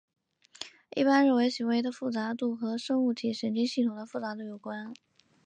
[0.95, 4.91] 一般认为行为的复杂度和生物体神经系统的复杂度有关。